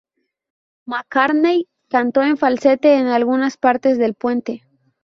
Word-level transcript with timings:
McCartney 0.87 1.67
cantó 1.87 2.23
en 2.23 2.35
falsete 2.35 2.95
en 2.97 3.05
algunas 3.05 3.57
partes 3.57 3.99
del 3.99 4.15
puente. 4.15 4.63